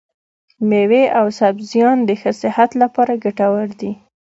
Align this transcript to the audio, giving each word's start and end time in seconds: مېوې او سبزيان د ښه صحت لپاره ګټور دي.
مېوې 0.69 1.03
او 1.19 1.25
سبزيان 1.39 1.97
د 2.05 2.09
ښه 2.21 2.31
صحت 2.41 2.71
لپاره 2.81 3.13
ګټور 3.23 3.67
دي. 3.79 3.91